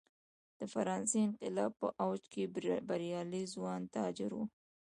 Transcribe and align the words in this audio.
د 0.59 0.61
فرانسې 0.73 1.17
انقلاب 1.27 1.71
په 1.81 1.87
اوج 2.03 2.21
کې 2.33 2.43
بریالي 2.89 3.43
ځوان 3.53 3.81
تاجر 3.95 4.31
و. 4.35 4.39